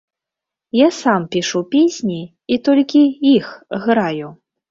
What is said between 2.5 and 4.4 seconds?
і толькі іх граю.